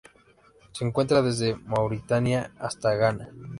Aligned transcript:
Se 0.71 0.83
encuentra 0.83 1.21
desde 1.21 1.53
Mauritania 1.55 2.51
hasta 2.57 2.95
Ghana. 2.95 3.29